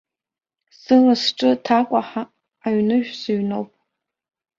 Сыла-сҿы 0.79 1.49
ҭакәаҳа 1.65 2.23
аҩныжә 2.67 3.11
сыҩноуп. 3.19 3.71